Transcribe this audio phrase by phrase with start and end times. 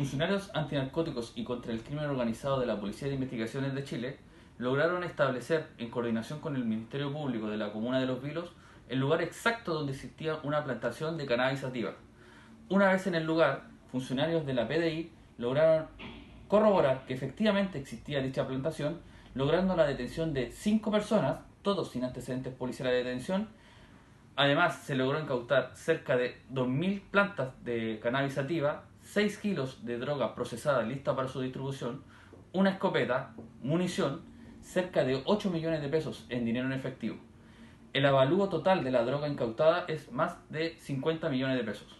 [0.00, 4.16] Funcionarios antinarcóticos y contra el crimen organizado de la Policía de Investigaciones de Chile
[4.56, 8.50] lograron establecer, en coordinación con el Ministerio Público de la Comuna de Los Vilos,
[8.88, 11.92] el lugar exacto donde existía una plantación de cannabis sativa.
[12.70, 15.88] Una vez en el lugar, funcionarios de la PDI lograron
[16.48, 19.02] corroborar que efectivamente existía dicha plantación,
[19.34, 23.48] logrando la detención de cinco personas, todos sin antecedentes policiales de detención.
[24.36, 30.34] Además, se logró incautar cerca de 2.000 plantas de cannabis sativa, 6 kilos de droga
[30.34, 32.02] procesada lista para su distribución,
[32.52, 34.22] una escopeta, munición,
[34.60, 37.16] cerca de 8 millones de pesos en dinero en efectivo.
[37.92, 41.99] El avalúo total de la droga incautada es más de 50 millones de pesos.